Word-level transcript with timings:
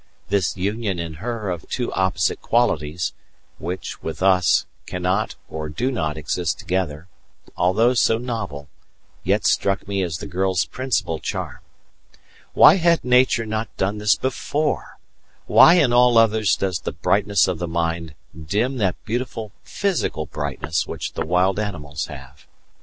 This 0.29 0.57
union 0.57 0.97
in 0.97 1.13
her 1.21 1.51
of 1.51 1.69
two 1.69 1.93
opposite 1.93 2.41
qualities, 2.41 3.13
which, 3.59 4.01
with 4.01 4.23
us, 4.23 4.65
cannot 4.87 5.35
or 5.47 5.69
do 5.69 5.91
not 5.91 6.17
exist 6.17 6.57
together, 6.57 7.07
although 7.55 7.93
so 7.93 8.17
novel, 8.17 8.67
yet 9.23 9.45
struck 9.45 9.87
me 9.87 10.01
as 10.01 10.17
the 10.17 10.25
girl's 10.25 10.65
principal 10.65 11.19
charm. 11.19 11.59
Why 12.53 12.77
had 12.77 13.05
Nature 13.05 13.45
not 13.45 13.77
done 13.77 13.99
this 13.99 14.15
before 14.15 14.97
why 15.45 15.75
in 15.75 15.93
all 15.93 16.17
others 16.17 16.55
does 16.57 16.79
the 16.79 16.93
brightness 16.93 17.47
of 17.47 17.59
the 17.59 17.67
mind 17.67 18.15
dim 18.35 18.77
that 18.77 18.95
beautiful 19.05 19.51
physical 19.61 20.25
brightness 20.25 20.87
which 20.87 21.13
the 21.13 21.27
wild 21.27 21.59
animals 21.59 22.07
have? 22.07 22.47